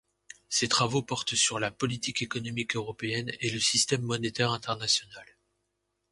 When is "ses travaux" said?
0.49-1.03